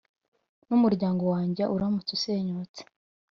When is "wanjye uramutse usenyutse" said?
1.33-2.81